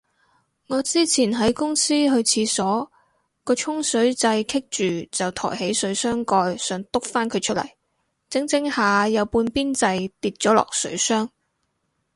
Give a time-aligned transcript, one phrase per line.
[0.65, 2.91] 我之前喺公司去廁所，
[3.43, 4.59] 個沖水掣棘
[5.03, 7.63] 住就抬起水箱蓋想篤返佢出嚟，
[8.27, 11.29] 整整下有半邊掣跌咗落水箱